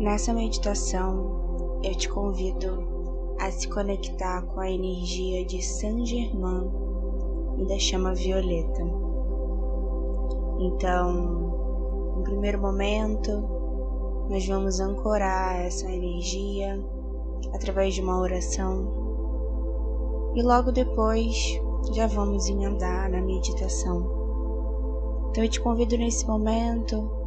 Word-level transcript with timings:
Nessa 0.00 0.32
meditação, 0.32 1.78
eu 1.84 1.94
te 1.94 2.08
convido 2.08 3.36
a 3.38 3.50
se 3.50 3.68
conectar 3.68 4.40
com 4.46 4.58
a 4.58 4.70
energia 4.70 5.44
de 5.44 5.62
Saint 5.62 6.06
Germain 6.06 6.70
e 7.58 7.66
da 7.66 7.78
chama 7.78 8.14
violeta. 8.14 8.82
Então, 10.58 11.12
no 12.16 12.22
primeiro 12.22 12.58
momento, 12.58 13.44
nós 14.30 14.48
vamos 14.48 14.80
ancorar 14.80 15.60
essa 15.60 15.92
energia 15.92 16.82
através 17.52 17.92
de 17.92 18.00
uma 18.00 18.18
oração 18.18 20.32
e 20.34 20.42
logo 20.42 20.72
depois 20.72 21.60
já 21.92 22.06
vamos 22.06 22.48
emendar 22.48 23.10
na 23.10 23.20
meditação. 23.20 23.98
Então 25.28 25.44
eu 25.44 25.50
te 25.50 25.60
convido 25.60 25.98
nesse 25.98 26.26
momento 26.26 27.19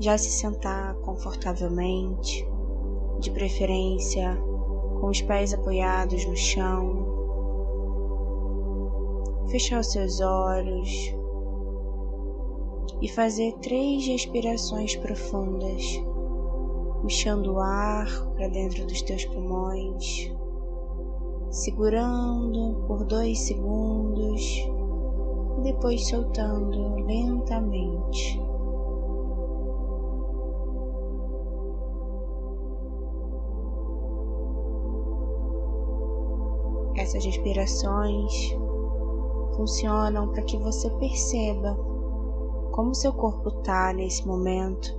já 0.00 0.16
se 0.16 0.30
sentar 0.30 0.94
confortavelmente, 0.96 2.48
de 3.18 3.30
preferência 3.30 4.34
com 4.98 5.08
os 5.08 5.20
pés 5.20 5.52
apoiados 5.52 6.24
no 6.24 6.34
chão. 6.34 7.20
Fechar 9.48 9.80
os 9.80 9.92
seus 9.92 10.20
olhos 10.20 11.14
e 13.02 13.08
fazer 13.08 13.52
três 13.58 14.06
respirações 14.06 14.96
profundas, 14.96 15.84
puxando 17.02 17.54
o 17.54 17.58
ar 17.58 18.08
para 18.36 18.48
dentro 18.48 18.86
dos 18.86 19.02
teus 19.02 19.26
pulmões, 19.26 20.32
segurando 21.50 22.86
por 22.86 23.04
dois 23.04 23.38
segundos 23.40 24.66
e 25.58 25.62
depois 25.62 26.06
soltando 26.08 27.04
lentamente. 27.04 28.49
Essas 37.10 37.24
respirações 37.24 38.56
funcionam 39.56 40.28
para 40.28 40.42
que 40.42 40.56
você 40.56 40.88
perceba 40.90 41.74
como 42.70 42.94
seu 42.94 43.12
corpo 43.12 43.48
está 43.48 43.92
nesse 43.92 44.24
momento. 44.24 44.96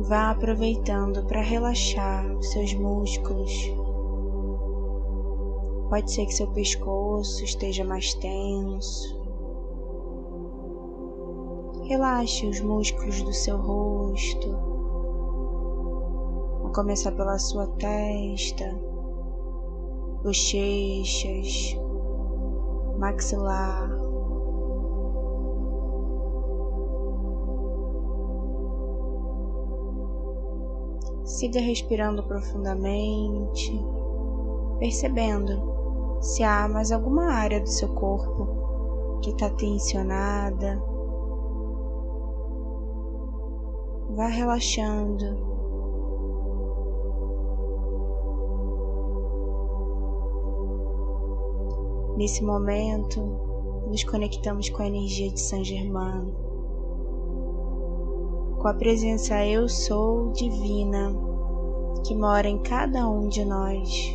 Vá 0.00 0.32
aproveitando 0.32 1.24
para 1.24 1.40
relaxar 1.40 2.26
seus 2.42 2.74
músculos. 2.74 3.72
Pode 5.88 6.12
ser 6.12 6.26
que 6.26 6.34
seu 6.34 6.48
pescoço 6.48 7.42
esteja 7.42 7.82
mais 7.86 8.12
tenso. 8.12 9.18
Relaxe 11.84 12.46
os 12.46 12.60
músculos 12.60 13.22
do 13.22 13.32
seu 13.32 13.56
rosto 13.56 14.70
começar 16.72 17.12
pela 17.12 17.38
sua 17.38 17.66
testa, 17.66 18.89
bochechas, 20.22 21.76
maxilar. 22.98 23.90
Siga 31.24 31.60
respirando 31.60 32.22
profundamente, 32.24 33.72
percebendo 34.78 36.18
se 36.20 36.42
há 36.42 36.68
mais 36.68 36.92
alguma 36.92 37.32
área 37.32 37.60
do 37.60 37.68
seu 37.68 37.88
corpo 37.94 39.18
que 39.22 39.30
está 39.30 39.48
tensionada. 39.50 40.82
Vá 44.10 44.26
relaxando 44.26 45.49
Nesse 52.20 52.44
momento, 52.44 53.18
nos 53.88 54.04
conectamos 54.04 54.68
com 54.68 54.82
a 54.82 54.86
energia 54.86 55.30
de 55.30 55.40
Saint 55.40 55.64
Germain, 55.64 56.30
com 58.58 58.68
a 58.68 58.74
presença 58.74 59.42
Eu 59.46 59.66
Sou 59.70 60.30
divina 60.32 61.14
que 62.06 62.14
mora 62.14 62.46
em 62.46 62.58
cada 62.58 63.08
um 63.08 63.26
de 63.26 63.42
nós. 63.42 64.14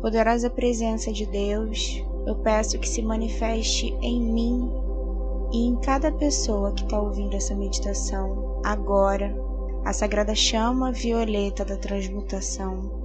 Poderosa 0.00 0.48
presença 0.48 1.12
de 1.12 1.26
Deus, 1.26 2.02
eu 2.26 2.36
peço 2.36 2.78
que 2.78 2.88
se 2.88 3.02
manifeste 3.02 3.94
em 4.00 4.22
mim 4.22 4.72
e 5.52 5.66
em 5.66 5.76
cada 5.76 6.10
pessoa 6.10 6.72
que 6.72 6.82
está 6.82 6.98
ouvindo 6.98 7.36
essa 7.36 7.54
meditação 7.54 8.58
agora, 8.64 9.36
a 9.84 9.92
sagrada 9.92 10.34
chama 10.34 10.92
violeta 10.92 11.62
da 11.62 11.76
transmutação 11.76 13.03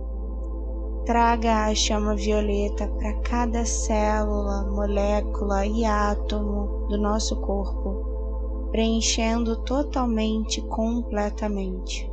Traga 1.09 1.65
a 1.65 1.73
chama 1.73 2.15
violeta 2.15 2.87
para 2.87 3.13
cada 3.21 3.65
célula, 3.65 4.61
molécula 4.69 5.65
e 5.65 5.83
átomo 5.83 6.85
do 6.87 6.99
nosso 6.99 7.35
corpo, 7.37 8.69
preenchendo 8.69 9.55
totalmente, 9.63 10.61
completamente. 10.61 12.07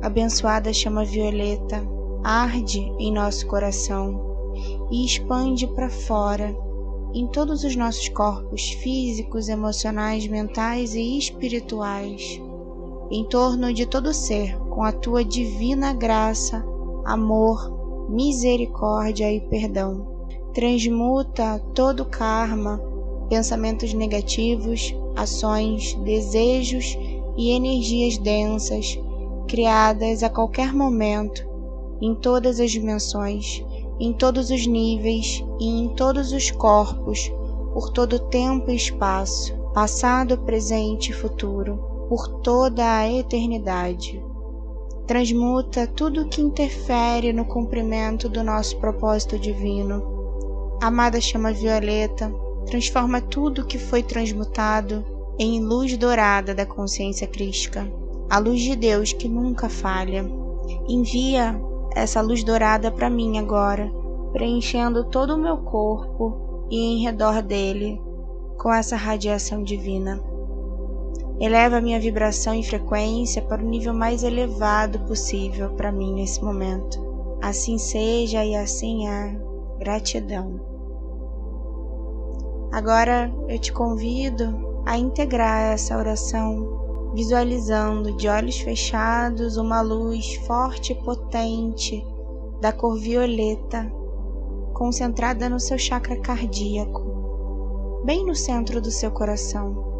Abençoada 0.00 0.72
chama 0.72 1.04
violeta 1.04 1.86
arde 2.24 2.90
em 2.98 3.12
nosso 3.12 3.46
coração 3.46 4.54
e 4.90 5.04
expande 5.04 5.66
para 5.66 5.90
fora 5.90 6.56
em 7.12 7.26
todos 7.26 7.64
os 7.64 7.76
nossos 7.76 8.08
corpos 8.08 8.70
físicos, 8.70 9.50
emocionais, 9.50 10.26
mentais 10.26 10.94
e 10.94 11.18
espirituais, 11.18 12.40
em 13.10 13.26
torno 13.26 13.74
de 13.74 13.84
todo 13.84 14.14
ser, 14.14 14.56
com 14.70 14.82
a 14.82 14.90
tua 14.90 15.22
divina 15.22 15.92
graça 15.92 16.64
amor, 17.06 18.08
misericórdia 18.10 19.32
e 19.32 19.40
perdão. 19.40 20.06
Transmuta 20.52 21.62
todo 21.74 22.04
karma, 22.04 22.80
pensamentos 23.28 23.94
negativos, 23.94 24.94
ações, 25.14 25.94
desejos 26.04 26.98
e 27.36 27.50
energias 27.50 28.18
densas 28.18 28.98
criadas 29.46 30.22
a 30.22 30.28
qualquer 30.28 30.74
momento, 30.74 31.46
em 32.00 32.14
todas 32.14 32.58
as 32.58 32.72
dimensões, 32.72 33.64
em 34.00 34.12
todos 34.12 34.50
os 34.50 34.66
níveis 34.66 35.44
e 35.60 35.68
em 35.68 35.88
todos 35.90 36.32
os 36.32 36.50
corpos, 36.50 37.32
por 37.72 37.90
todo 37.90 38.18
tempo 38.18 38.70
e 38.70 38.76
espaço, 38.76 39.54
passado, 39.72 40.38
presente 40.38 41.10
e 41.10 41.14
futuro, 41.14 41.78
por 42.08 42.26
toda 42.40 42.98
a 42.98 43.10
eternidade 43.10 44.25
transmuta 45.06 45.86
tudo 45.86 46.28
que 46.28 46.40
interfere 46.40 47.32
no 47.32 47.44
cumprimento 47.44 48.28
do 48.28 48.42
nosso 48.42 48.76
propósito 48.78 49.38
divino. 49.38 50.78
Amada 50.82 51.20
chama 51.20 51.52
violeta, 51.52 52.32
transforma 52.66 53.20
tudo 53.20 53.64
que 53.64 53.78
foi 53.78 54.02
transmutado 54.02 55.04
em 55.38 55.60
luz 55.60 55.96
dourada 55.96 56.54
da 56.54 56.66
consciência 56.66 57.26
crística, 57.26 57.86
a 58.28 58.38
luz 58.38 58.60
de 58.60 58.74
Deus 58.74 59.12
que 59.12 59.28
nunca 59.28 59.68
falha. 59.68 60.24
Envia 60.88 61.58
essa 61.94 62.20
luz 62.20 62.42
dourada 62.42 62.90
para 62.90 63.08
mim 63.08 63.38
agora, 63.38 63.90
preenchendo 64.32 65.04
todo 65.04 65.34
o 65.34 65.38
meu 65.38 65.58
corpo 65.58 66.66
e 66.68 66.78
em 66.78 67.02
redor 67.04 67.42
dele 67.42 68.00
com 68.58 68.72
essa 68.72 68.96
radiação 68.96 69.62
divina. 69.62 70.20
Eleva 71.38 71.76
a 71.76 71.80
minha 71.82 72.00
vibração 72.00 72.54
e 72.54 72.62
frequência 72.62 73.42
para 73.42 73.62
o 73.62 73.66
nível 73.66 73.92
mais 73.92 74.22
elevado 74.22 75.00
possível 75.00 75.70
para 75.70 75.92
mim 75.92 76.14
nesse 76.14 76.42
momento. 76.42 76.98
Assim 77.42 77.76
seja 77.76 78.42
e 78.42 78.56
assim 78.56 79.06
é. 79.06 79.38
Gratidão. 79.78 80.58
Agora 82.72 83.30
eu 83.48 83.58
te 83.58 83.70
convido 83.70 84.82
a 84.86 84.96
integrar 84.96 85.74
essa 85.74 85.96
oração, 85.98 87.12
visualizando 87.14 88.16
de 88.16 88.28
olhos 88.28 88.58
fechados 88.58 89.58
uma 89.58 89.82
luz 89.82 90.36
forte 90.46 90.92
e 90.92 90.94
potente 90.94 92.02
da 92.60 92.72
cor 92.72 92.98
violeta, 92.98 93.92
concentrada 94.72 95.48
no 95.50 95.60
seu 95.60 95.76
chakra 95.76 96.16
cardíaco, 96.20 98.02
bem 98.04 98.24
no 98.24 98.34
centro 98.34 98.80
do 98.80 98.90
seu 98.90 99.10
coração. 99.10 99.95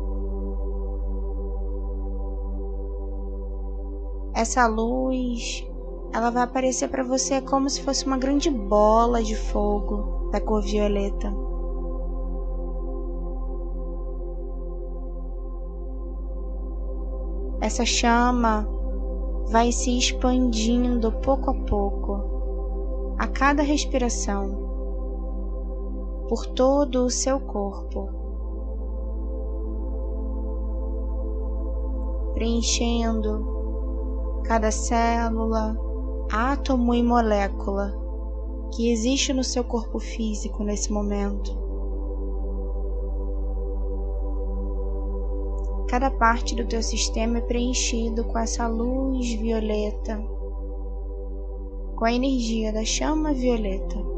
Essa 4.37 4.67
luz 4.67 5.67
ela 6.13 6.31
vai 6.31 6.43
aparecer 6.43 6.89
para 6.91 7.03
você 7.03 7.41
como 7.41 7.71
se 7.71 7.83
fosse 7.83 8.05
uma 8.05 8.19
grande 8.19 8.51
bola 8.51 9.23
de 9.23 9.35
fogo 9.35 10.29
da 10.31 10.39
cor 10.39 10.63
violeta. 10.63 11.33
Essa 17.63 17.87
chama 17.87 18.69
vai 19.51 19.73
se 19.73 19.97
expandindo 19.97 21.11
pouco 21.13 21.51
a 21.51 21.55
pouco, 21.55 23.17
a 23.19 23.27
cada 23.27 23.63
respiração, 23.63 24.67
por 26.29 26.45
todo 26.49 27.07
o 27.07 27.11
seu 27.11 27.41
corpo, 27.41 28.11
preenchendo 32.35 33.56
cada 34.47 34.71
célula, 34.71 35.77
átomo 36.31 36.95
e 36.95 37.03
molécula 37.03 37.93
que 38.73 38.91
existe 38.91 39.33
no 39.33 39.43
seu 39.43 39.65
corpo 39.65 39.99
físico 39.99 40.63
nesse 40.63 40.93
momento. 40.93 41.67
Cada 45.89 46.11
parte 46.11 46.55
do 46.55 46.67
teu 46.67 46.83
sistema 46.83 47.39
é 47.39 47.41
preenchido 47.41 48.25
com 48.25 48.39
essa 48.39 48.67
luz 48.69 49.33
violeta, 49.35 50.17
com 51.97 52.05
a 52.05 52.13
energia 52.13 52.73
da 52.73 52.85
chama 52.85 53.33
violeta. 53.33 54.16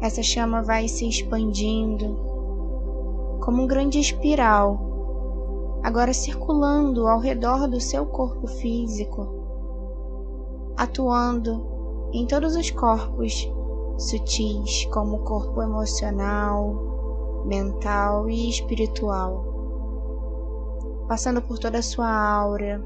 Essa 0.00 0.22
chama 0.22 0.62
vai 0.62 0.88
se 0.88 1.06
expandindo 1.06 2.16
como 3.44 3.62
um 3.62 3.66
grande 3.66 4.00
espiral, 4.00 5.78
agora 5.82 6.14
circulando 6.14 7.06
ao 7.06 7.18
redor 7.18 7.68
do 7.68 7.78
seu 7.80 8.06
corpo 8.06 8.46
físico, 8.46 9.28
atuando 10.76 12.08
em 12.12 12.26
todos 12.26 12.56
os 12.56 12.70
corpos 12.70 13.46
sutis, 13.98 14.86
como 14.86 15.16
o 15.16 15.24
corpo 15.24 15.60
emocional, 15.60 17.42
mental 17.44 18.28
e 18.30 18.48
espiritual, 18.48 19.44
passando 21.08 21.42
por 21.42 21.58
toda 21.58 21.78
a 21.78 21.82
sua 21.82 22.10
aura, 22.10 22.82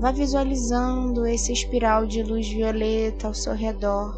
Vá 0.00 0.12
visualizando 0.12 1.26
esse 1.26 1.52
espiral 1.52 2.06
de 2.06 2.22
luz 2.22 2.48
violeta 2.48 3.26
ao 3.26 3.34
seu 3.34 3.52
redor, 3.52 4.16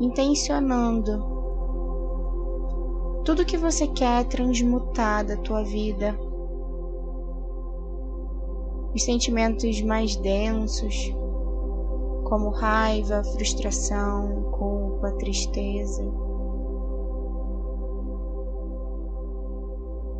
intencionando 0.00 1.24
tudo 3.24 3.44
que 3.44 3.56
você 3.56 3.86
quer 3.86 4.24
transmutar 4.24 5.24
da 5.24 5.36
tua 5.36 5.62
vida. 5.62 6.18
Os 8.92 9.04
sentimentos 9.04 9.80
mais 9.82 10.16
densos, 10.16 11.14
como 12.24 12.50
raiva, 12.50 13.22
frustração, 13.22 14.50
culpa, 14.50 15.12
tristeza. 15.12 16.02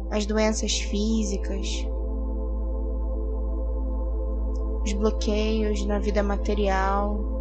As 0.08 0.24
doenças 0.24 0.78
físicas, 0.78 1.84
os 4.92 4.98
bloqueios 4.98 5.84
na 5.86 5.98
vida 5.98 6.22
material. 6.22 7.40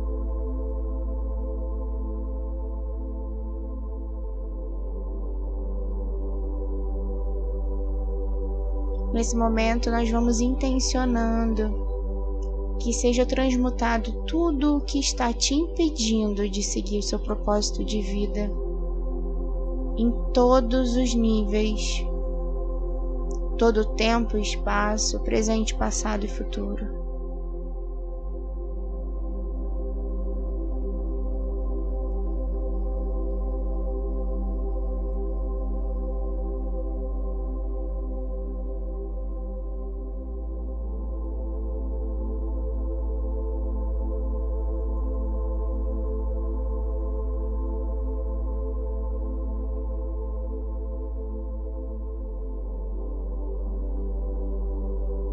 Nesse 9.13 9.35
momento, 9.35 9.91
nós 9.91 10.09
vamos 10.09 10.39
intencionando 10.39 11.89
que 12.79 12.93
seja 12.93 13.25
transmutado 13.25 14.23
tudo 14.25 14.77
o 14.77 14.81
que 14.81 14.99
está 14.99 15.31
te 15.33 15.53
impedindo 15.53 16.49
de 16.49 16.63
seguir 16.63 16.99
o 16.99 17.03
seu 17.03 17.19
propósito 17.19 17.83
de 17.83 18.01
vida 18.01 18.49
em 19.97 20.09
todos 20.33 20.95
os 20.95 21.13
níveis, 21.13 22.03
todo 23.57 23.81
o 23.81 23.85
tempo 23.85 24.37
e 24.37 24.41
espaço, 24.41 25.19
presente, 25.19 25.75
passado 25.75 26.25
e 26.25 26.29
futuro. 26.29 26.90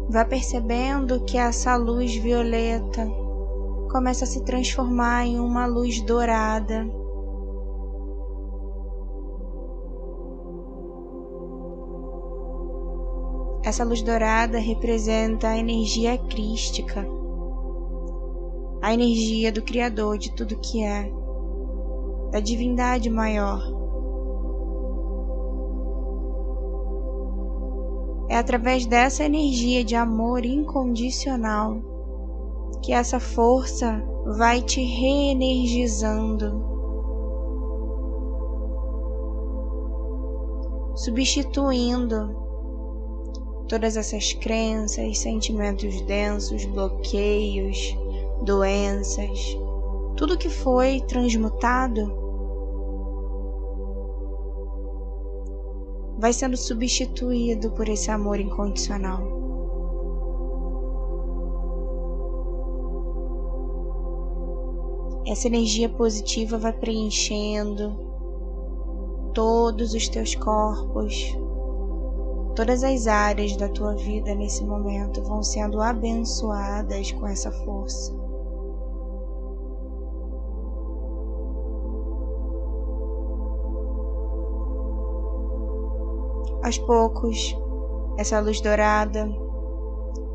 Vá 0.09 0.25
percebendo 0.25 1.23
que 1.23 1.37
essa 1.37 1.75
luz 1.75 2.15
violeta 2.15 3.07
começa 3.91 4.23
a 4.23 4.27
se 4.27 4.43
transformar 4.43 5.27
em 5.27 5.39
uma 5.39 5.67
luz 5.67 6.01
dourada. 6.01 6.83
Essa 13.63 13.83
luz 13.83 14.01
dourada 14.01 14.57
representa 14.57 15.49
a 15.49 15.57
energia 15.57 16.17
crística, 16.17 17.07
a 18.81 18.91
energia 18.91 19.51
do 19.51 19.61
Criador 19.61 20.17
de 20.17 20.33
tudo 20.33 20.57
que 20.57 20.83
é, 20.83 21.11
da 22.31 22.39
divindade 22.39 23.11
maior. 23.11 23.78
É 28.29 28.37
através 28.37 28.85
dessa 28.85 29.23
energia 29.23 29.83
de 29.83 29.95
amor 29.95 30.45
incondicional 30.45 31.81
que 32.83 32.93
essa 32.93 33.19
força 33.19 34.01
vai 34.37 34.61
te 34.61 34.81
reenergizando, 34.81 36.63
substituindo 40.95 42.37
todas 43.67 43.97
essas 43.97 44.33
crenças, 44.33 45.17
sentimentos 45.17 45.99
densos, 46.01 46.65
bloqueios, 46.65 47.97
doenças, 48.43 49.57
tudo 50.15 50.37
que 50.37 50.49
foi 50.49 51.01
transmutado 51.01 52.28
vai 56.19 56.33
sendo 56.33 56.57
substituído 56.57 57.71
por 57.71 57.87
esse 57.87 58.11
amor 58.11 58.41
incondicional. 58.41 59.39
Essa 65.25 65.47
energia 65.47 65.87
positiva 65.87 66.57
vai 66.57 66.73
preenchendo 66.73 67.95
todos 69.33 69.93
os 69.93 70.09
teus 70.09 70.35
corpos, 70.35 71.37
todas 72.55 72.83
as 72.83 73.07
áreas 73.07 73.55
da 73.55 73.69
tua 73.69 73.95
vida 73.95 74.35
nesse 74.35 74.63
momento 74.65 75.21
vão 75.23 75.41
sendo 75.41 75.81
abençoadas 75.81 77.13
com 77.13 77.27
essa 77.27 77.51
força. 77.63 78.18
Aos 86.63 86.77
poucos, 86.77 87.55
essa 88.17 88.39
luz 88.39 88.59
dourada 88.59 89.29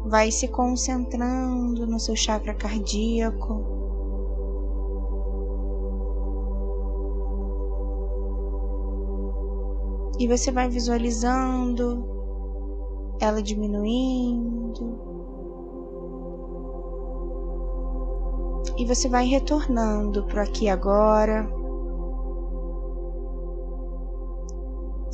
vai 0.07 0.31
se 0.31 0.49
concentrando 0.49 1.87
no 1.87 1.99
seu 1.99 2.17
chakra 2.17 2.55
cardíaco. 2.55 3.75
E 10.19 10.27
você 10.27 10.51
vai 10.51 10.69
visualizando 10.69 12.09
ela 13.21 13.43
diminuindo. 13.43 14.99
E 18.77 18.87
você 18.87 19.09
vai 19.09 19.27
retornando 19.27 20.25
para 20.25 20.43
aqui 20.43 20.69
agora. 20.69 21.64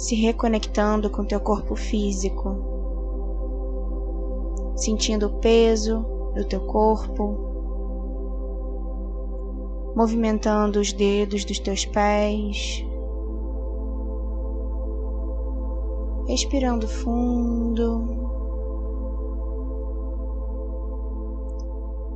Se 0.01 0.15
reconectando 0.15 1.11
com 1.11 1.27
teu 1.27 1.39
corpo 1.39 1.77
físico, 1.77 2.57
sentindo 4.75 5.27
o 5.27 5.41
peso 5.41 6.03
do 6.35 6.43
teu 6.43 6.63
corpo, 6.63 7.37
movimentando 9.95 10.81
os 10.81 10.91
dedos 10.95 11.45
dos 11.45 11.59
teus 11.59 11.85
pés, 11.85 12.83
respirando 16.27 16.89
fundo, 16.89 18.03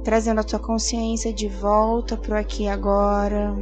trazendo 0.03 0.41
a 0.41 0.45
tua 0.45 0.59
consciência 0.59 1.35
de 1.35 1.49
volta 1.49 2.17
para 2.17 2.37
o 2.37 2.39
aqui 2.39 2.63
e 2.63 2.69
agora. 2.69 3.55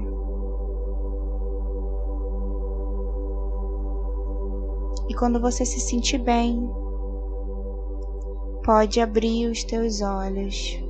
E 5.12 5.14
quando 5.14 5.38
você 5.38 5.66
se 5.66 5.78
sentir 5.78 6.16
bem, 6.16 6.66
pode 8.64 8.98
abrir 8.98 9.46
os 9.50 9.62
teus 9.62 10.00
olhos. 10.00 10.82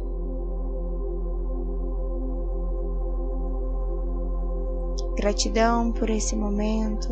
Gratidão 5.16 5.90
por 5.90 6.08
esse 6.08 6.36
momento. 6.36 7.08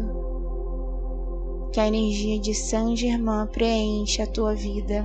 Que 1.72 1.80
a 1.80 1.88
energia 1.88 2.38
de 2.38 2.54
Saint 2.54 2.96
Germain 2.96 3.48
preencha 3.48 4.22
a 4.22 4.28
tua 4.28 4.54
vida 4.54 5.04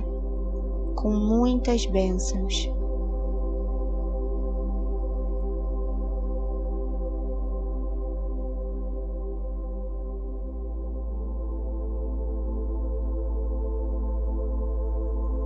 com 0.94 1.10
muitas 1.10 1.86
bênçãos. 1.86 2.70